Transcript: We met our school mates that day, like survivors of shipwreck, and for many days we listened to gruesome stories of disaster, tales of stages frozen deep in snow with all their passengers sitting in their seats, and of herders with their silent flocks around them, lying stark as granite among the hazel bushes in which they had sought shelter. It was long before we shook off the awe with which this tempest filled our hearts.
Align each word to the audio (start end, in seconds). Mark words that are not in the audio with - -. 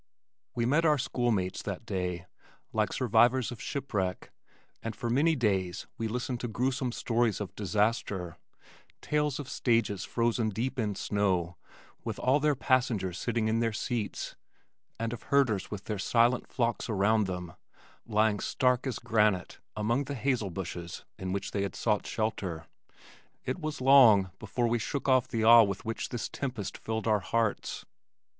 We 0.55 0.65
met 0.65 0.83
our 0.83 0.97
school 0.97 1.29
mates 1.29 1.61
that 1.61 1.85
day, 1.85 2.25
like 2.73 2.91
survivors 2.91 3.51
of 3.51 3.61
shipwreck, 3.61 4.31
and 4.81 4.95
for 4.95 5.11
many 5.11 5.35
days 5.35 5.85
we 5.99 6.07
listened 6.07 6.39
to 6.39 6.47
gruesome 6.47 6.91
stories 6.91 7.39
of 7.39 7.53
disaster, 7.53 8.39
tales 8.99 9.37
of 9.39 9.47
stages 9.47 10.03
frozen 10.03 10.49
deep 10.49 10.79
in 10.79 10.95
snow 10.95 11.55
with 12.03 12.17
all 12.17 12.39
their 12.39 12.55
passengers 12.55 13.19
sitting 13.19 13.47
in 13.47 13.59
their 13.59 13.73
seats, 13.73 14.35
and 14.97 15.13
of 15.13 15.21
herders 15.29 15.69
with 15.69 15.83
their 15.83 15.99
silent 15.99 16.47
flocks 16.47 16.89
around 16.89 17.27
them, 17.27 17.53
lying 18.07 18.39
stark 18.39 18.87
as 18.87 18.97
granite 18.97 19.59
among 19.75 20.05
the 20.05 20.15
hazel 20.15 20.49
bushes 20.49 21.05
in 21.19 21.31
which 21.31 21.51
they 21.51 21.61
had 21.61 21.75
sought 21.75 22.07
shelter. 22.07 22.65
It 23.45 23.59
was 23.59 23.79
long 23.79 24.31
before 24.39 24.65
we 24.67 24.79
shook 24.79 25.07
off 25.07 25.27
the 25.27 25.43
awe 25.43 25.61
with 25.61 25.85
which 25.85 26.09
this 26.09 26.27
tempest 26.27 26.75
filled 26.79 27.05
our 27.05 27.19
hearts. 27.19 27.85